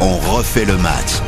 [0.00, 1.20] On refait le match.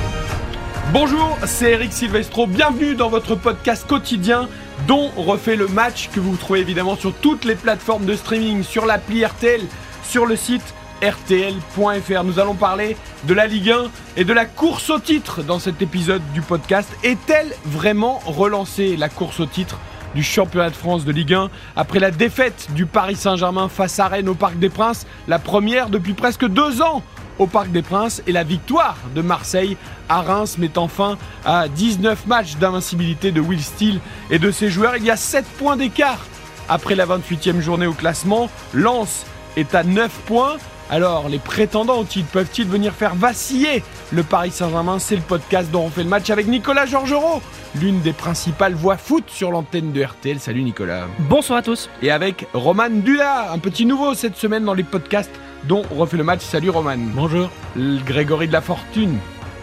[0.92, 2.46] Bonjour, c'est Eric Silvestro.
[2.46, 4.48] Bienvenue dans votre podcast quotidien
[4.86, 8.62] dont on refait le match que vous trouvez évidemment sur toutes les plateformes de streaming,
[8.62, 9.62] sur l'appli RTL,
[10.02, 12.24] sur le site rtl.fr.
[12.24, 13.84] Nous allons parler de la Ligue 1
[14.16, 16.88] et de la course au titre dans cet épisode du podcast.
[17.02, 19.78] Est-elle vraiment relancée la course au titre
[20.16, 24.08] du championnat de France de Ligue 1 après la défaite du Paris Saint-Germain face à
[24.08, 27.02] Rennes au Parc des Princes, la première depuis presque deux ans
[27.38, 29.76] au Parc des Princes et la victoire de Marseille
[30.08, 34.96] à Reims mettant fin à 19 matchs d'invincibilité de Will Steele et de ses joueurs.
[34.96, 36.24] Il y a 7 points d'écart
[36.70, 38.48] après la 28e journée au classement.
[38.72, 39.26] Lens
[39.58, 40.56] est à 9 points.
[40.88, 43.82] Alors, les prétendants au titre peuvent-ils venir faire vaciller
[44.12, 47.42] le Paris Saint-Germain C'est le podcast dont on fait le match avec Nicolas Georgerot,
[47.74, 50.38] l'une des principales voix foot sur l'antenne de RTL.
[50.38, 51.06] Salut Nicolas.
[51.18, 51.90] Bonsoir à tous.
[52.02, 55.32] Et avec Roman Duda, un petit nouveau cette semaine dans les podcasts
[55.64, 56.42] dont on refait le match.
[56.42, 56.96] Salut Roman.
[56.98, 57.50] Bonjour.
[57.74, 59.18] Le Grégory de la Fortune.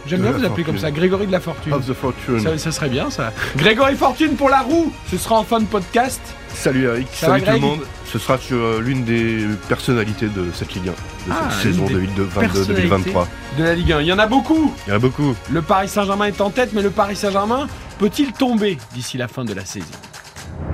[0.06, 1.72] J'aime bien vous appeler comme ça, Grégory de la Fortune.
[1.72, 2.42] Of the Fortune.
[2.42, 3.32] Ça, ça serait bien ça.
[3.56, 6.20] Grégory Fortune pour la roue, ce sera en fin de podcast.
[6.50, 7.80] Salut Eric, Ça va, salut tout le monde.
[8.14, 10.96] Ce sera sur euh, l'une des personnalités de cette Ligue 1, de
[11.32, 13.26] Ah, cette saison l'une des 2022-2023.
[13.58, 14.02] De la Ligue 1.
[14.02, 14.72] Il y en a beaucoup.
[14.86, 15.36] Il y en a beaucoup.
[15.52, 19.44] Le Paris Saint-Germain est en tête, mais le Paris Saint-Germain peut-il tomber d'ici la fin
[19.44, 19.88] de la saison?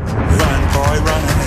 [0.06, 1.39] Run, boy, run.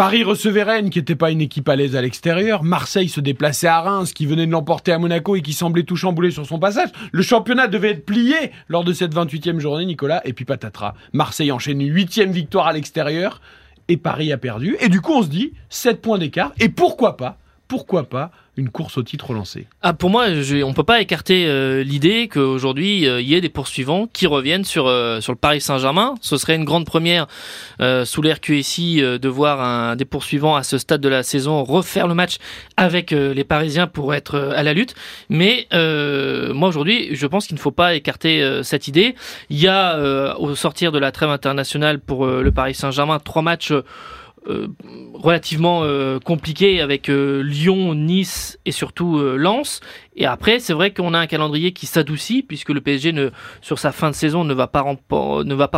[0.00, 2.62] Paris recevait Rennes, qui n'était pas une équipe à l'aise à l'extérieur.
[2.62, 5.94] Marseille se déplaçait à Reims, qui venait de l'emporter à Monaco et qui semblait tout
[5.94, 6.88] chambouler sur son passage.
[7.12, 10.22] Le championnat devait être plié lors de cette 28e journée, Nicolas.
[10.24, 10.94] Et puis patatras.
[11.12, 13.42] Marseille enchaîne une huitième victoire à l'extérieur.
[13.88, 14.74] Et Paris a perdu.
[14.80, 16.52] Et du coup, on se dit, 7 points d'écart.
[16.58, 17.36] Et pourquoi pas,
[17.70, 21.46] pourquoi pas, une course au titre lancée Ah, pour moi, je, on peut pas écarter
[21.46, 25.38] euh, l'idée qu'aujourd'hui euh, il y ait des poursuivants qui reviennent sur euh, sur le
[25.38, 26.16] Paris Saint-Germain.
[26.20, 27.28] Ce serait une grande première
[27.80, 31.22] euh, sous l'ère QSI euh, de voir un des poursuivants à ce stade de la
[31.22, 32.38] saison refaire le match
[32.76, 34.96] avec euh, les Parisiens pour être euh, à la lutte.
[35.28, 39.14] Mais euh, moi aujourd'hui, je pense qu'il ne faut pas écarter euh, cette idée.
[39.48, 43.20] Il y a euh, au sortir de la trêve internationale pour euh, le Paris Saint-Germain
[43.20, 43.72] trois matchs.
[44.46, 44.68] Euh,
[45.12, 49.80] relativement euh, compliqué avec euh, Lyon, Nice et surtout Lens.
[50.20, 53.30] Et après, c'est vrai qu'on a un calendrier qui s'adoucit puisque le PSG ne,
[53.62, 54.82] sur sa fin de saison ne va pas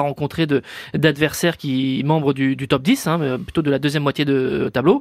[0.00, 0.48] rencontrer
[0.94, 5.00] d'adversaires qui membres du, du top 10, hein, plutôt de la deuxième moitié de tableau.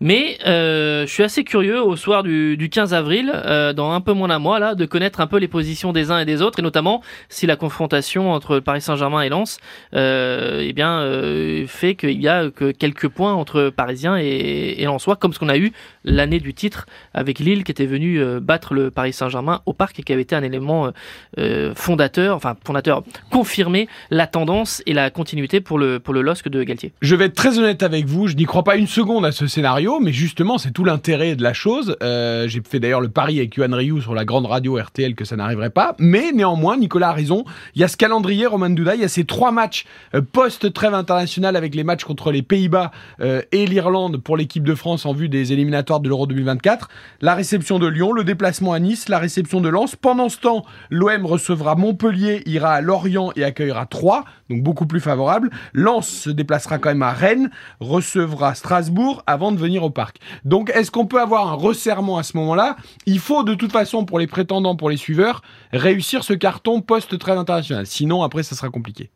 [0.00, 4.00] Mais euh, je suis assez curieux au soir du, du 15 avril, euh, dans un
[4.00, 6.40] peu moins d'un mois là, de connaître un peu les positions des uns et des
[6.40, 9.58] autres et notamment si la confrontation entre Paris Saint-Germain et Lens,
[9.94, 15.16] euh, eh bien, euh, fait qu'il y a que quelques points entre Parisiens et Lensois,
[15.16, 15.72] comme ce qu'on a eu
[16.08, 19.98] l'année du titre avec Lille qui était venu euh, battre le Paris Saint-Germain au parc
[20.00, 20.90] et qui avait été un élément euh,
[21.38, 26.48] euh, fondateur, enfin fondateur, confirmer la tendance et la continuité pour le pour le LOSC
[26.48, 26.92] de Galtier.
[27.02, 29.46] Je vais être très honnête avec vous, je n'y crois pas une seconde à ce
[29.46, 31.96] scénario, mais justement, c'est tout l'intérêt de la chose.
[32.00, 35.36] J'ai fait d'ailleurs le pari avec Yohan Ryu sur la grande radio RTL que ça
[35.36, 37.44] n'arriverait pas, mais néanmoins, Nicolas a raison.
[37.74, 39.84] Il y a ce calendrier, Roman Duda, il y a ces trois matchs
[40.32, 42.90] post-trêve internationale avec les matchs contre les Pays-Bas
[43.20, 46.88] et l'Irlande pour l'équipe de France en vue des éliminatoires de l'Euro 2024.
[47.20, 49.96] La réception de Lyon, le déplacement à Nice, la réception de Lens.
[49.96, 55.00] Pendant ce temps, l'OM recevra Montpellier, ira à Lorient et accueillera Troyes, donc beaucoup plus
[55.00, 55.50] favorable.
[55.72, 57.50] Lens se déplacera quand même à Rennes,
[57.80, 60.18] recevra Strasbourg avant de venir au parc.
[60.44, 62.76] Donc est-ce qu'on peut avoir un resserrement à ce moment-là?
[63.06, 65.42] Il faut de toute façon pour les prétendants, pour les suiveurs,
[65.72, 67.86] réussir ce carton post-trêve international.
[67.86, 69.10] Sinon après ça sera compliqué.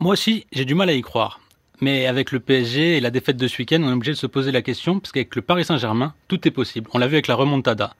[0.00, 1.40] Moi aussi, j'ai du mal à y croire.
[1.80, 4.26] Mais avec le PSG et la défaite de ce week-end, on est obligé de se
[4.26, 6.90] poser la question, parce qu'avec le Paris Saint-Germain, tout est possible.
[6.92, 7.94] On l'a vu avec la remontada.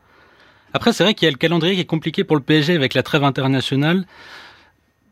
[0.72, 2.94] Après, c'est vrai qu'il y a le calendrier qui est compliqué pour le PSG avec
[2.94, 4.06] la trêve internationale.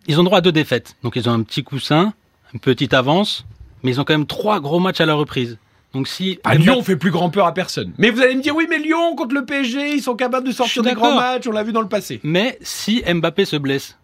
[0.06, 0.96] Ils ont droit à deux défaites.
[1.02, 2.12] Donc ils ont un petit coussin,
[2.52, 3.46] une petite avance,
[3.82, 5.58] mais ils ont quand même trois gros matchs à la reprise.
[5.94, 7.92] Donc si À Lyon, on fait plus grand peur à personne.
[7.96, 10.52] Mais vous allez me dire, oui, mais Lyon contre le PSG, ils sont capables de
[10.52, 12.20] sortir des grands matchs, on l'a vu dans le passé.
[12.22, 13.96] Mais si Mbappé se blesse,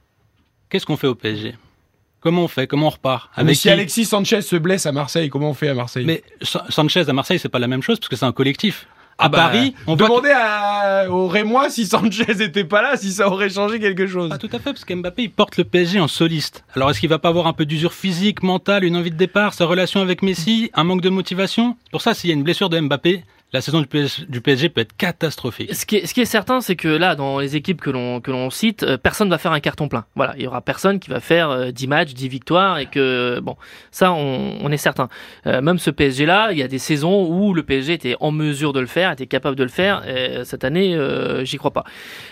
[0.70, 1.54] qu'est-ce qu'on fait au PSG
[2.22, 2.66] Comment on fait?
[2.66, 3.30] Comment on repart?
[3.44, 3.70] Mais si qui?
[3.70, 6.04] Alexis Sanchez se blesse à Marseille, comment on fait à Marseille?
[6.06, 8.86] Mais Sa- Sanchez à Marseille, c'est pas la même chose parce que c'est un collectif.
[9.18, 12.96] À Ah bah, Paris, on voit Demandez à, au Rémois si Sanchez était pas là,
[12.96, 14.30] si ça aurait changé quelque chose.
[14.30, 16.64] Pas tout à fait, parce qu'Mbappé, il porte le PSG en soliste.
[16.74, 19.52] Alors, est-ce qu'il va pas avoir un peu d'usure physique, mentale, une envie de départ,
[19.52, 21.76] sa relation avec Messi, un manque de motivation?
[21.90, 24.80] Pour ça, s'il y a une blessure de Mbappé, la saison du PSG, PSG peut
[24.80, 25.74] être catastrophique.
[25.74, 29.28] Ce qui est, certain, c'est que là, dans les équipes que l'on cite, euh, personne
[29.28, 30.06] va faire un carton plein.
[30.16, 33.40] Voilà, il y aura personne qui va faire euh, 10 matchs, 10 victoires, et que
[33.40, 33.56] bon,
[33.90, 35.10] ça, on, est certain.
[35.46, 38.72] Euh, même ce PSG-là, il y a des saisons où le PSG était en mesure
[38.72, 40.08] de le faire, était capable de le faire.
[40.08, 41.84] Et cette année, euh, j'y crois pas.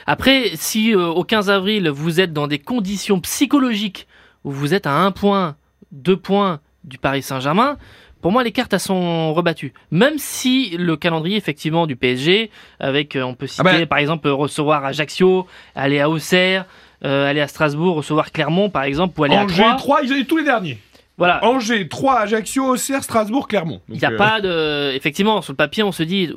[0.06, 4.06] Après, si au 15 avril vous êtes dans des conditions psychologiques
[4.44, 5.56] où vous êtes à un point,
[5.92, 7.76] deux points du Paris Saint-Germain,
[8.20, 9.72] pour moi, les cartes elles sont rebattues.
[9.90, 13.98] Même si le calendrier effectivement du PSG, avec euh, on peut citer Ah ben- par
[13.98, 16.66] exemple recevoir Ajaccio, aller à Auxerre,
[17.04, 19.76] euh, aller à Strasbourg, recevoir Clermont par exemple, ou aller Angers, à 3.
[19.76, 20.78] 3, ils ont eu tous les derniers.
[21.16, 21.44] Voilà.
[21.44, 23.80] Angers, 3, Ajaccio, Auxerre, Strasbourg, Clermont.
[23.90, 24.92] Il n'y a euh, pas de.
[24.94, 26.30] Effectivement, sur le papier, on se dit.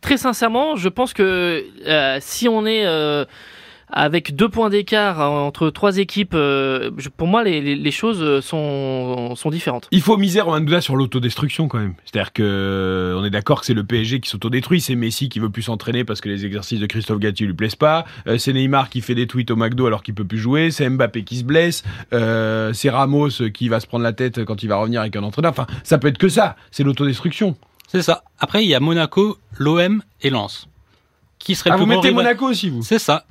[0.00, 2.84] Très sincèrement, je pense que euh, si on est
[3.90, 8.40] avec deux points d'écart entre trois équipes, euh, pour moi, les, les- les choses euh,
[8.40, 9.88] sont, sont différentes.
[9.90, 11.94] Il faut miser Romain Douda sur l'autodestruction quand même.
[12.04, 15.38] C'est-à-dire que euh, on est d'accord que c'est le PSG qui s'autodétruit, c'est Messi qui
[15.38, 18.52] veut plus s'entraîner parce que les exercices de Christophe Gatti lui plaisent pas, Euh, c'est
[18.52, 21.36] Neymar qui fait des tweets au McDo alors qu'il peut plus jouer, c'est Mbappé qui
[21.38, 25.00] se blesse, euh, c'est Ramos qui va se prendre la tête quand il va revenir
[25.02, 25.50] avec un entraîneur.
[25.52, 27.56] Enfin, ça peut être que ça, c'est l'autodestruction.
[27.88, 28.24] C'est ça.
[28.40, 30.68] Après, il y a Monaco, l'OM et Lens.
[31.38, 33.24] Qui serait Ah, le vous plus mettez rival Monaco aussi, vous C'est ça.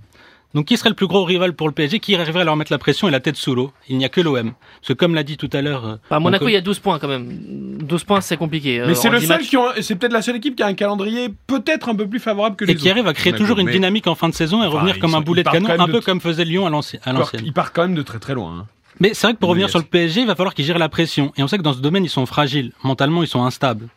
[0.54, 2.72] Donc, qui serait le plus gros rival pour le PSG Qui arriverait à leur mettre
[2.72, 3.72] la pression et la tête sous l'eau?
[3.90, 4.54] Il n'y a que l'OM.
[4.80, 5.86] Parce que, comme l'a dit tout à l'heure.
[5.86, 7.78] euh, Enfin, Monaco, mon il y a 12 points quand même.
[7.82, 8.80] 12 points, c'est compliqué.
[8.86, 9.50] Mais Euh, c'est en le 10 seul matchs.
[9.50, 12.20] qui ont, c'est peut-être la seule équipe qui a un calendrier peut-être un peu plus
[12.20, 14.30] favorable que les et qui arrive à créer Monaco, toujours une mais- dynamique en fin
[14.30, 16.68] de saison et Enfin, revenir comme un boulet de canon, un peu comme faisait Lyon
[16.68, 17.02] à l'ancienne.
[17.44, 18.60] il part quand même de très très loin.
[18.60, 18.68] hein.
[19.00, 20.88] Mais c'est vrai que pour revenir sur le PSG, il va falloir qu'ils gèrent la
[20.88, 21.34] pression.
[21.36, 22.74] Et on sait que dans ce domaine, ils sont fragiles.
[22.84, 23.88] Mentalement, ils sont instables.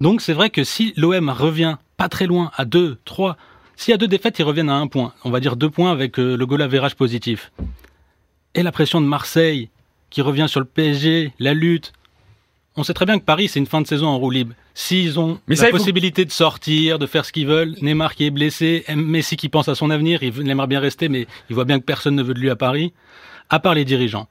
[0.00, 3.36] Donc c'est vrai que si l'OM revient pas très loin, à 2, 3,
[3.76, 5.12] s'il y a deux défaites, ils reviennent à un point.
[5.24, 7.50] On va dire deux points avec euh, le goal average positif.
[8.54, 9.68] Et la pression de Marseille,
[10.10, 11.92] qui revient sur le PSG, la lutte.
[12.76, 14.54] On sait très bien que Paris, c'est une fin de saison en roue libre.
[14.74, 17.74] S'ils ont Mais la ça, il faut- possibilité de sortir, de faire ce qu'ils veulent,
[17.82, 21.26] Neymar qui est blessé, Messi qui pense à son avenir, il, aimerait bien rester, mais
[21.50, 22.92] il voit bien que personne ne veut de lui à Paris,
[23.50, 24.26] à part les dirigeants.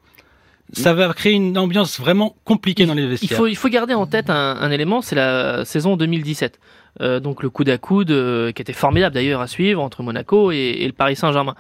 [0.73, 3.37] Ça va créer une ambiance vraiment compliquée dans les Il vestiaires.
[3.37, 6.59] faut, il faut garder en tête un, un élément, c'est la saison 2017.
[7.01, 10.51] Euh, donc le coude à coude euh, qui était formidable d'ailleurs à suivre entre Monaco
[10.51, 11.55] et, et le Paris Saint-Germain.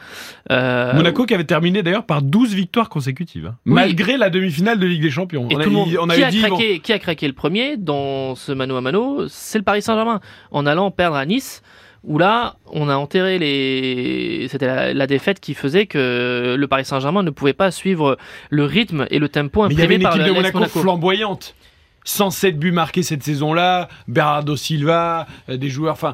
[0.51, 3.55] Euh, Monaco qui avait terminé d'ailleurs par 12 victoires consécutives, hein.
[3.65, 3.73] Oui.
[3.73, 5.47] malgré la demi-finale de Ligue des Champions.
[5.49, 7.27] Et on, a, tout le monde, on qui, a dit, bon, craqué, qui a craqué
[7.27, 10.19] le premier dans ce mano à mano C'est le Paris Saint-Germain.
[10.51, 11.63] En allant perdre à Nice,
[12.03, 14.47] où là, on a enterré les.
[14.49, 18.17] C'était la, la défaite qui faisait que le Paris Saint-Germain ne pouvait pas suivre
[18.49, 20.51] le rythme et le tempo mais il y avait imprimé une par équipe le de
[20.53, 21.55] Monaco, flamboyante.
[22.05, 25.93] 107 buts marqués cette saison-là, Bernardo Silva, euh, des joueurs.
[25.93, 26.13] Enfin,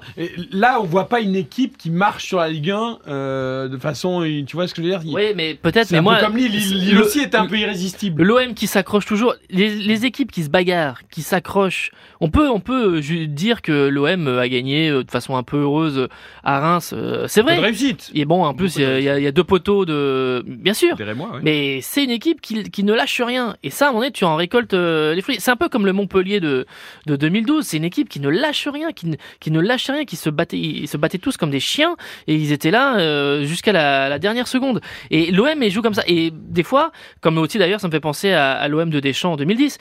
[0.51, 4.21] là, on voit pas une équipe qui marche sur la Ligue 1 euh, de façon,
[4.47, 5.13] tu vois ce que je veux dire?
[5.13, 5.91] Oui, mais peut-être.
[5.91, 6.51] Mais un moi, peu comme Lille.
[6.51, 8.23] Lille, Lille le- aussi était un peu irrésistible.
[8.23, 11.91] L'OM qui s'accroche toujours, les, les équipes qui se bagarrent, qui s'accrochent.
[12.21, 16.07] On peut, on peut dire que l'OM a gagné euh, de façon un peu heureuse
[16.43, 16.93] à Reims.
[17.27, 17.67] C'est Pas de vrai.
[17.67, 18.11] réussite.
[18.13, 20.95] Et bon, en plus, il y, a- y y deux poteaux de, bien sûr.
[21.15, 21.39] Moi.
[21.41, 23.55] Mais c'est une équipe qui, qui ne lâche rien.
[23.63, 25.37] Et ça, à un moment donné, tu en récoltes les fruits.
[25.39, 26.65] C'est un peu comme le Montpellier de,
[27.05, 27.65] de 2012.
[27.65, 30.87] C'est une équipe qui ne lâche rien, qui ne, lâche rien, qui se battait, ils
[30.87, 31.95] se battaient tous comme des chiens.
[32.27, 34.81] Et ils étaient là euh, jusqu'à la, dernière seconde.
[35.11, 36.03] Et l'OM, joue comme ça.
[36.07, 36.91] Et des fois,
[37.21, 39.77] comme aussi d'ailleurs, ça me fait penser à, à l'OM de Deschamps en 2010.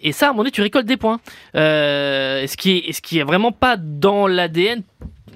[0.00, 1.20] Et ça, à un moment donné, tu récoltes des points.
[1.54, 4.82] Euh, ce, qui est, ce qui est vraiment pas dans l'ADN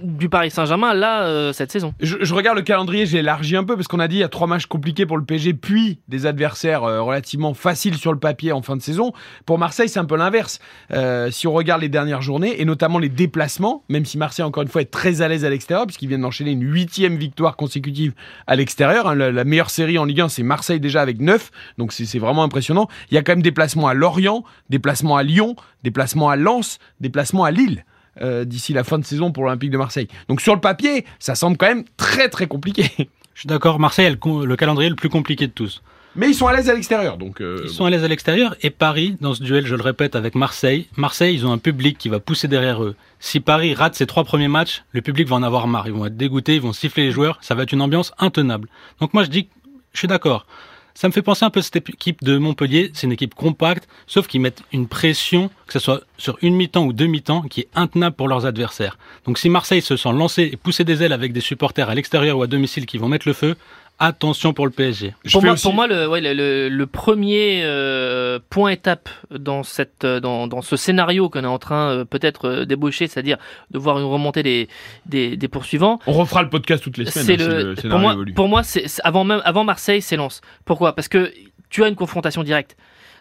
[0.02, 1.94] du Paris Saint-Germain là euh, cette saison.
[2.00, 4.28] Je, regarde le calendrier, j'ai élargi un peu parce qu'on a dit il y a
[4.28, 8.52] trois matchs compliqués pour le PSG, puis des adversaires euh, relativement faciles sur le papier
[8.52, 9.12] en fin de saison.
[9.44, 10.58] Pour Marseille, c'est un peu l'inverse.
[10.92, 14.62] Euh, si on regarde les dernières journées et notamment les déplacements, même si Marseille encore
[14.62, 18.12] une fois est très à l'aise à l'extérieur puisqu'ils viennent d'enchaîner une huitième victoire consécutive
[18.46, 19.08] à l'extérieur.
[19.08, 19.14] hein.
[19.14, 22.88] la, meilleure série en Ligue 1, c'est Marseille déjà avec 9, donc c'est vraiment impressionnant.
[23.10, 27.44] Il y a quand même déplacements à Lorient, déplacements à Lyon, déplacements à Lens, déplacements
[27.44, 27.84] à Lille
[28.20, 30.08] euh, d'ici la fin de saison pour l'Olympique de Marseille.
[30.28, 32.90] Donc sur le papier, ça semble quand même très très compliqué.
[33.34, 35.82] Je suis d'accord, Marseille a le, calendrier le plus compliqué de tous.
[36.18, 37.42] Mais ils sont à l'aise à l'extérieur, donc.
[37.42, 40.16] euh, Ils sont à l'aise à l'extérieur et Paris, dans ce duel, je le répète,
[40.16, 42.96] avec Marseille, Marseille, ils ont un public qui va pousser derrière eux.
[43.20, 45.86] Si Paris rate ses trois premiers matchs, le public va en avoir marre.
[45.86, 47.36] Ils vont être dégoûtés, ils vont siffler les joueurs.
[47.42, 48.68] Ça va être une ambiance intenable.
[49.00, 49.48] Donc moi, je dis,
[49.92, 50.46] je suis d'accord.
[50.96, 52.90] Ça me fait penser un peu à cette équipe de Montpellier.
[52.94, 56.86] C'est une équipe compacte, sauf qu'ils mettent une pression, que ce soit sur une mi-temps
[56.86, 58.96] ou deux mi-temps, qui est intenable pour leurs adversaires.
[59.26, 62.38] Donc si Marseille se sent lancé et pousser des ailes avec des supporters à l'extérieur
[62.38, 63.56] ou à domicile qui vont mettre le feu,
[63.98, 65.14] attention pour le PSG.
[65.24, 69.08] je pour, moi, aussi- pour moi, le, ouais, le, le- le premier euh, point étape
[69.30, 73.06] dans, cette, euh, dans, dans ce scénario qu'on est en train euh, peut-être euh, débaucher,
[73.06, 73.38] c'est-à-dire
[73.70, 74.68] de voir une remontée des,
[75.06, 77.26] des, des poursuivants, On refera le podcast toutes les semaines.
[77.26, 80.40] c'est hein, si le, pour scénario moi, pour c'est- avant même avant Marseille, c'est Lens.
[80.64, 80.94] Pourquoi?
[80.94, 81.32] Parce que
[81.70, 82.76] tu as une confrontation directe.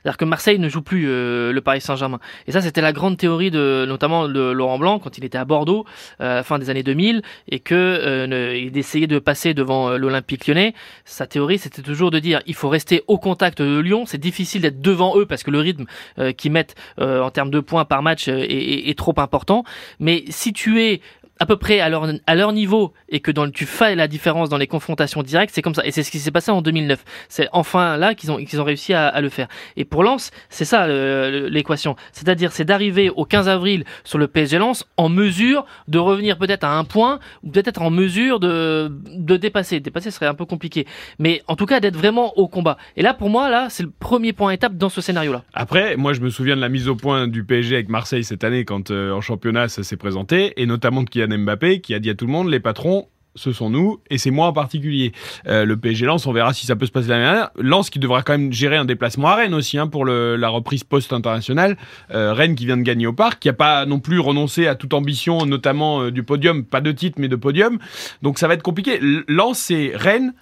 [0.05, 2.19] C'est-à-dire que Marseille ne joue plus euh, le Paris Saint-Germain.
[2.45, 5.45] Et ça, c'était la grande théorie de notamment de Laurent Blanc quand il était à
[5.45, 5.83] Bordeaux
[6.21, 9.89] euh, à la fin des années 2000 et que euh, il essayait de passer devant
[9.89, 10.75] euh, l'Olympique Lyonnais.
[11.05, 14.03] Sa théorie, c'était toujours de dire il faut rester au contact de Lyon.
[14.05, 15.85] C'est difficile d'être devant eux parce que le rythme
[16.19, 19.15] euh, qu'ils mettent euh, en termes de points par match euh, est, est- est trop
[19.17, 19.63] important.
[19.99, 21.01] Mais si tu es
[21.39, 24.67] à peu près à leur, niveau et que dans, tu fais la différence dans les
[24.67, 25.85] confrontations directes, c'est comme ça.
[25.85, 27.03] Et c'est ce qui s'est passé en 2009.
[27.27, 29.47] C'est enfin là qu'ils ont, qu'ils ont réussi à, le faire.
[29.75, 31.95] Et pour Lens, c'est ça l'équation.
[32.11, 36.63] C'est-à-dire, c'est d'arriver au 15 avril sur le PSG Lens en mesure de revenir peut-être
[36.63, 39.79] à un point ou peut-être être en mesure de, de dépasser.
[39.79, 40.85] Dépasser serait un peu compliqué.
[41.19, 42.77] Mais en tout cas, d'être vraiment au combat.
[42.95, 45.43] Et là, pour moi, là, c'est le premier point étape dans ce scénario-là.
[45.53, 48.43] Après, moi, je me souviens de la mise au point du PSG avec Marseille cette
[48.43, 51.99] année quand euh, en championnat ça s'est présenté et notamment de Kylian Mbappé qui a
[51.99, 55.11] dit à tout le monde les patrons ce sont nous et c'est moi en particulier.
[55.47, 57.51] Euh, le PSG Lens, on verra si ça peut se passer l'année dernière.
[57.57, 60.83] Lens qui devra quand même gérer un déplacement à Rennes aussi hein, pour la reprise
[60.83, 61.77] post-internationale.
[62.11, 64.75] Euh, Rennes qui vient de gagner au parc, qui a pas non plus renoncé à
[64.75, 67.79] toute ambition, notamment euh, du podium, pas de titre mais de podium.
[68.21, 68.99] Donc ça va être compliqué.
[69.27, 70.33] Lens c'est Rennes,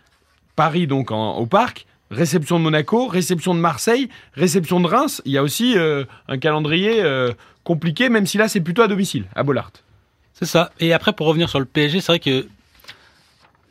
[0.56, 1.86] Paris donc au parc.
[2.12, 5.24] Réception de Monaco, réception de Marseille, réception de Reims.
[5.25, 5.75] Il y a aussi
[6.28, 7.04] un calendrier
[7.63, 9.72] compliqué, même si là c'est plutôt à domicile, à Bollard.
[10.34, 10.72] C'est ça.
[10.80, 12.48] Et après, pour revenir sur le PSG, c'est vrai que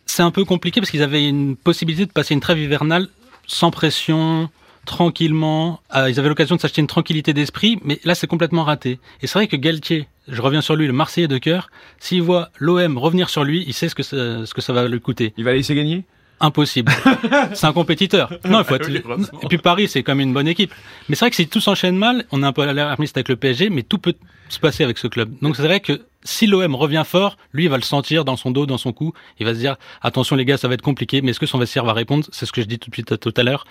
[0.06, 3.08] c'est un peu compliqué parce qu'ils avaient une possibilité de passer une trêve hivernale
[3.46, 4.50] sans pression,
[4.84, 5.80] tranquillement.
[5.94, 8.98] Euh, ils avaient l'occasion de s'acheter une tranquillité d'esprit, mais là, c'est complètement raté.
[9.22, 12.50] Et c'est vrai que Galtier, je reviens sur lui, le Marseillais de cœur, s'il voit
[12.58, 15.32] l'OM revenir sur lui, il sait ce que ça, ce que ça va lui coûter.
[15.36, 16.04] Il va laisser gagner?
[16.40, 16.90] Impossible.
[17.54, 18.32] c'est un compétiteur.
[18.44, 18.90] Non, il faut être...
[18.90, 20.72] Et puis Paris, c'est même une bonne équipe.
[21.08, 23.36] Mais c'est vrai que si tout s'enchaîne mal, on est un peu alarmiste avec le
[23.36, 24.14] PSG, mais tout peut
[24.48, 25.32] se passer avec ce club.
[25.40, 28.50] Donc c'est vrai que si l'OM revient fort, lui, il va le sentir dans son
[28.50, 29.12] dos, dans son cou.
[29.38, 31.58] Il va se dire, attention les gars, ça va être compliqué, mais est-ce que son
[31.58, 32.26] vestiaire va répondre?
[32.32, 33.66] C'est ce que je dis tout de suite tout à l'heure.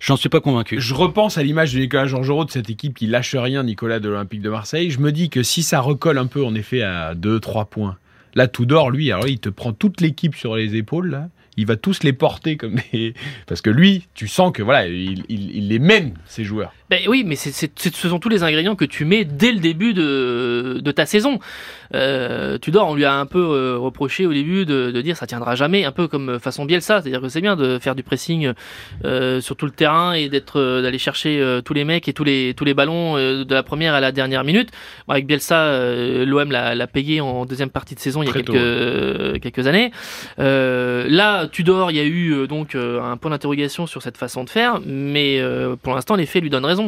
[0.00, 0.80] J'en suis pas convaincu.
[0.80, 4.08] Je repense à l'image de Nicolas Georgerot de cette équipe qui lâche rien, Nicolas de
[4.08, 4.90] l'Olympique de Marseille.
[4.90, 7.96] Je me dis que si ça recolle un peu, en effet, à 2-3 points,
[8.34, 11.66] là, tout d'or, lui, alors il te prend toute l'équipe sur les épaules, là il
[11.66, 13.14] va tous les porter comme des...
[13.46, 16.72] Parce que lui, tu sens que voilà, il, il, il les mène, ces joueurs.
[16.94, 17.50] Ben oui, mais ce
[18.08, 21.40] sont tous les ingrédients que tu mets dès le début de, de ta saison.
[21.94, 25.26] Euh, Tudor, on lui a un peu euh, reproché au début de, de, dire ça
[25.26, 28.52] tiendra jamais, un peu comme façon Bielsa, c'est-à-dire que c'est bien de faire du pressing
[29.04, 32.12] euh, sur tout le terrain et d'être euh, d'aller chercher euh, tous les mecs et
[32.12, 34.70] tous les tous les ballons euh, de la première à la dernière minute.
[35.06, 39.66] Bon, avec Bielsa, l'OM l'a, payé en deuxième partie de saison il y a quelques
[39.66, 39.90] années.
[40.38, 44.80] là, Tudor, il y a eu donc un point d'interrogation sur cette façon de faire,
[44.84, 45.40] mais
[45.82, 46.83] pour l'instant les faits lui donnent raison.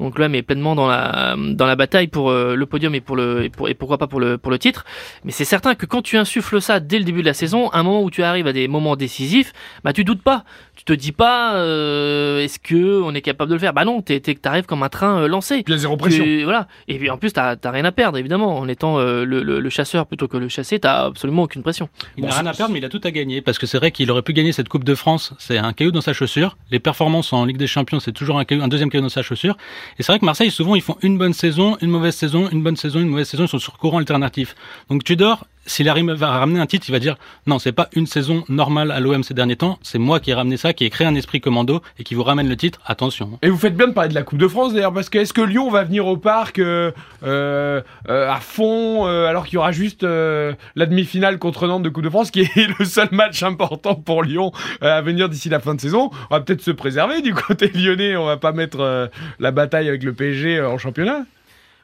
[0.00, 3.44] Donc l'OM est pleinement dans la dans la bataille pour le podium et pour le
[3.44, 4.84] et, pour, et pourquoi pas pour le pour le titre.
[5.24, 7.82] Mais c'est certain que quand tu insuffles ça dès le début de la saison, un
[7.82, 9.52] moment où tu arrives à des moments décisifs,
[9.84, 10.44] bah tu doutes pas.
[10.74, 13.72] Tu te dis pas euh, est-ce que on est capable de le faire?
[13.72, 15.62] Bah non, tu arrives comme un train euh, lancé.
[15.62, 16.24] Puis zéro pression.
[16.24, 16.66] Tu, voilà.
[16.88, 19.70] Et puis en plus t'as rien à perdre évidemment en étant euh, le, le, le,
[19.70, 21.88] chasseur plutôt que le chassé, t'as absolument aucune pression.
[22.16, 23.78] Il n'a bon, rien à perdre, mais il a tout à gagner parce que c'est
[23.78, 25.34] vrai qu'il aurait pu gagner cette Coupe de France.
[25.38, 26.56] C'est un caillou dans sa chaussure.
[26.70, 29.21] Les performances en Ligue des Champions, c'est toujours un, caillou, un deuxième caillou dans sa
[29.22, 29.56] chaussure.
[29.98, 32.62] Et c'est vrai que Marseille, souvent, ils font une bonne saison, une mauvaise saison, une
[32.62, 33.44] bonne saison, une mauvaise saison.
[33.44, 34.54] Ils sont sur courant alternatif.
[34.88, 37.16] Donc Tudor, s'il arrive à ramener un titre, il va dire
[37.46, 40.34] non, c'est pas une saison normale à l'OM ces derniers temps, c'est moi qui ai
[40.34, 42.80] ramené ça, qui ai créé un esprit commando et qui vous ramène le titre.
[42.86, 43.38] Attention.
[43.42, 45.32] Et vous faites bien de parler de la Coupe de France d'ailleurs, parce que est-ce
[45.32, 46.90] que Lyon va venir au parc euh,
[47.22, 51.88] euh, à fond euh, alors qu'il y aura juste euh, la demi-finale contre Nantes de
[51.88, 54.52] Coupe de France, qui est le seul match important pour Lyon
[54.82, 56.10] euh, à venir d'ici la fin de saison?
[56.30, 59.06] On va peut-être se préserver du côté lyonnais, on va pas mettre euh,
[59.38, 61.24] la bataille avec le PSG en championnat?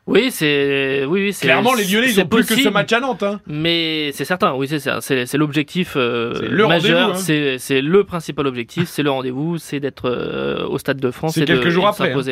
[0.09, 3.01] Oui, c'est oui, oui c'est clairement les Lyonnais ils ont plus que ce match à
[3.01, 3.23] Nantes.
[3.23, 3.41] Hein.
[3.47, 7.15] Mais c'est certain, oui, c'est ça, c'est l'objectif euh, majeur, hein.
[7.15, 11.45] c'est le principal objectif, c'est le rendez-vous, c'est d'être euh, au stade de France et
[11.45, 12.13] quelques de, jours après.
[12.13, 12.23] Hein.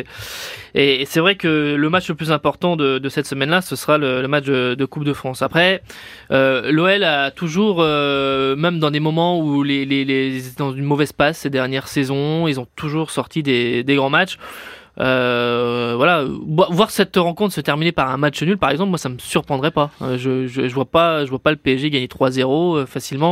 [0.73, 3.75] Et, et c'est vrai que le match le plus important de, de cette semaine-là, ce
[3.75, 5.43] sera le, le, match de, de, Coupe de France.
[5.43, 5.83] Après,
[6.31, 10.83] euh, l'OL a toujours, euh, même dans des moments où les, les, les dans une
[10.83, 14.39] mauvaise passe ces dernières saisons, ils ont toujours sorti des, des grands matchs.
[14.99, 19.09] Euh, voilà, voir cette rencontre se terminer par un match nul, par exemple, moi ça
[19.09, 19.91] me surprendrait pas.
[20.01, 23.27] Euh, je, je, vois pas, je vois pas le PSG gagner 3-0 euh, facilement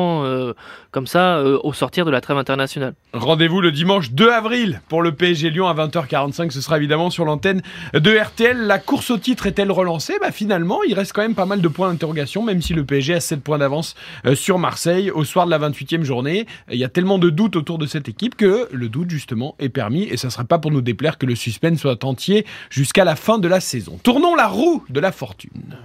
[0.91, 2.93] comme ça au sortir de la trêve internationale.
[3.13, 6.51] Rendez-vous le dimanche 2 avril pour le PSG Lyon à 20h45.
[6.51, 7.62] Ce sera évidemment sur l'antenne
[7.93, 8.57] de RTL.
[8.57, 10.13] La course au titre est-elle relancée?
[10.22, 13.15] Bah finalement, il reste quand même pas mal de points d'interrogation, même si le PSG
[13.15, 13.95] a 7 points d'avance
[14.36, 16.45] sur Marseille au soir de la 28e journée.
[16.72, 19.69] Il y a tellement de doutes autour de cette équipe que le doute justement est
[19.69, 23.15] permis et ça sera pas pour nous déplaire que le suspense soit entier jusqu'à la
[23.15, 23.97] fin de la saison.
[24.03, 25.77] Tournons la roue de la fortune.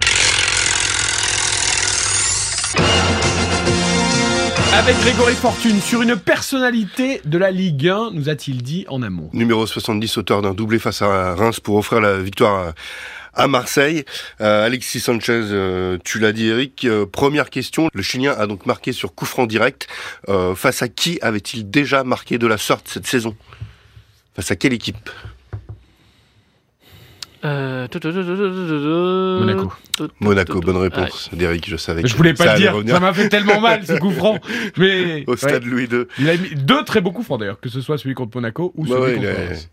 [4.73, 9.29] Avec Grégory Fortune, sur une personnalité de la Ligue 1, nous a-t-il dit en amont
[9.31, 12.73] Numéro 70, auteur d'un doublé face à Reims pour offrir la victoire
[13.33, 14.03] à Marseille.
[14.41, 18.65] Euh, Alexis Sanchez, euh, tu l'as dit Eric, euh, première question, le Chilien a donc
[18.65, 19.87] marqué sur coup franc direct.
[20.55, 23.35] Face à qui avait-il déjà marqué de la sorte cette saison?
[24.35, 25.09] Face à quelle équipe?
[27.43, 27.87] Euh.
[29.39, 29.73] Monaco.
[30.19, 32.01] Monaco, bonne réponse d'Eric, je savais.
[32.05, 34.11] Je que voulais ça pas le dire, revenir ça m'a fait tellement mal ce coup
[34.11, 34.37] franc.
[34.77, 36.05] Mais Au stade ouais, Louis II.
[36.19, 38.71] il a mis deux très beaux coups francs d'ailleurs, que ce soit celui contre Monaco
[38.75, 39.69] ou celui ouais, contre est.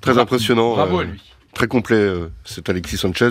[0.00, 0.74] Très impressionnant.
[0.74, 1.22] Bravo euh, à lui.
[1.54, 3.30] Très complet, euh, cet Alexis Sanchez.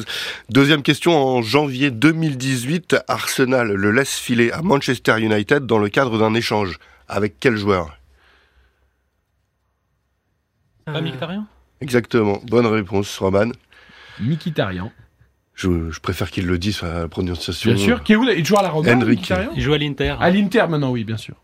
[0.49, 6.17] Deuxième question, en janvier 2018, Arsenal le laisse filer à Manchester United dans le cadre
[6.17, 6.77] d'un échange.
[7.09, 7.97] Avec quel joueur?
[10.85, 11.45] Pas Mkhitaryan?
[11.83, 13.51] Exactement, bonne réponse, Roman.
[14.19, 14.91] Mikitarian.
[15.53, 17.73] Je, je préfère qu'il le dise à la prononciation.
[17.73, 18.03] Bien sûr.
[18.03, 19.19] Qui est où Il toujours à la Roma Henrik.
[19.19, 20.15] Mkhitaryan Il joue à l'Inter.
[20.19, 21.35] À l'Inter maintenant, oui, bien sûr.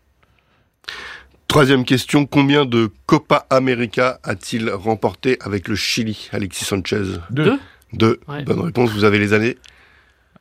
[1.46, 7.02] Troisième question, combien de Copa América a-t-il remporté avec le Chili, Alexis Sanchez?
[7.30, 7.44] Deux.
[7.44, 7.58] Deux?
[7.92, 8.20] Deux.
[8.28, 8.44] Ouais.
[8.44, 9.58] Bonne réponse, vous avez les années?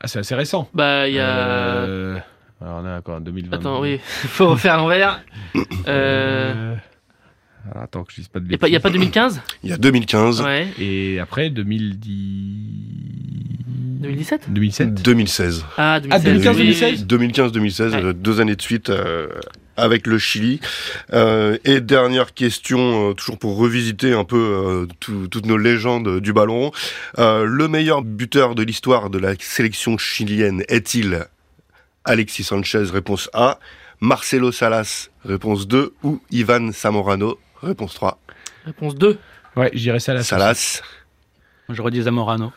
[0.01, 0.69] Ah, c'est assez récent.
[0.73, 1.27] Bah, il y a.
[1.27, 2.19] Euh,
[2.61, 3.57] Alors on est encore en 2020.
[3.57, 5.21] Attends, oui, faut refaire l'envers.
[5.87, 6.75] Euh...
[7.71, 9.77] alors, attends que je dise pas de Il n'y a, pas 2015 Il y a
[9.77, 10.67] 2015, Ouais.
[10.79, 12.07] Et après 2010.
[14.01, 14.93] 2017 2007.
[15.01, 15.65] 2016.
[15.77, 16.21] Ah, 2016.
[16.21, 16.67] Ah, 2015, oui, oui,
[17.05, 17.05] 2016.
[17.05, 18.03] 2015-2016, Ouais.
[18.05, 19.27] euh, deux années de suite euh,
[19.75, 20.59] avec le Chili.
[21.13, 26.19] Euh, et dernière question, euh, toujours pour revisiter un peu euh, tout- toutes nos légendes
[26.21, 26.71] du ballon.
[27.17, 31.25] Euh, le meilleur buteur de l'histoire de la sélection chilienne est-il
[32.05, 33.59] Alexis Sanchez, réponse A.
[34.01, 35.93] Marcelo Salas, réponse 2.
[36.03, 38.19] Ou Ivan Zamorano, réponse 3.
[38.65, 39.17] Réponse 2.
[39.55, 40.81] Ouais, j'irai ça à la Salas.
[41.67, 42.51] Moi, J'aurais dit Zamorano.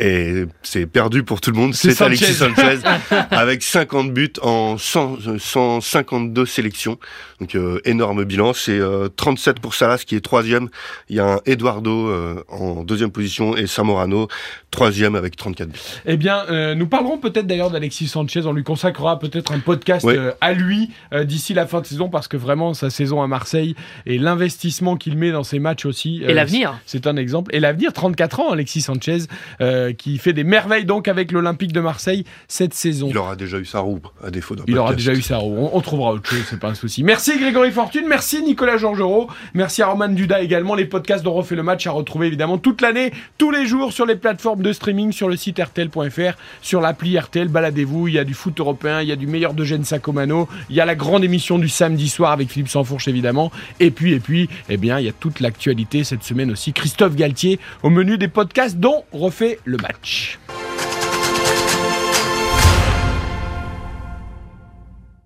[0.00, 2.78] Et c'est perdu pour tout le monde, C'est Alexis Sanchez.
[3.30, 6.98] Avec 50 buts en 100, euh, 152 sélections.
[7.40, 10.68] Donc euh, énorme bilan, c'est euh, 37 pour Salas qui est troisième.
[11.08, 14.28] Il y a un Eduardo euh, en deuxième position et Samorano
[14.70, 15.78] troisième avec 34 buts.
[16.06, 18.42] Eh bien, euh, nous parlerons peut-être d'ailleurs d'Alexis Sanchez.
[18.46, 20.14] On lui consacrera peut-être un podcast Oui.
[20.16, 23.26] euh, à lui euh, d'ici la fin de saison parce que vraiment sa saison à
[23.26, 23.74] Marseille
[24.06, 26.22] et l'investissement qu'il met dans ses matchs aussi.
[26.22, 27.54] Et euh, l'avenir C'est un exemple.
[27.54, 29.18] Et l'avenir, 34 ans, Alexis Sanchez,
[29.60, 33.08] euh, qui fait des merveilles donc avec l'Olympique de Marseille cette saison.
[33.10, 35.40] Il aura déjà eu sa roue à défaut d'un Il aura déjà eu ça.
[35.40, 37.02] On, on trouvera autre chose, c'est pas un souci.
[37.02, 40.74] Merci Grégory Fortune, merci Nicolas Georgerot, merci à Roman Duda également.
[40.74, 44.06] Les podcasts dont refait le match à retrouver évidemment toute l'année, tous les jours sur
[44.06, 47.48] les plateformes de streaming, sur le site RTL.fr, sur l'appli RTL.
[47.48, 50.48] Baladez-vous, il y a du foot européen, il y a du meilleur de Gene Sacomano,
[50.70, 53.50] il y a la grande émission du samedi soir avec Philippe Sansfourche évidemment.
[53.80, 56.72] Et puis, et puis, eh bien, il y a toute l'actualité cette semaine aussi.
[56.72, 60.38] Christophe Galtier au menu des podcasts dont refait match.